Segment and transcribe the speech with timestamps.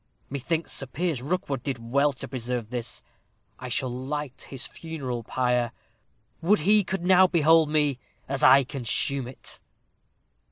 [0.31, 3.03] Methinks Sir Piers Rookwood did well to preserve this.
[3.61, 5.73] It shall light his funeral pyre.
[6.41, 9.59] Would he could now behold me, as I consume it!"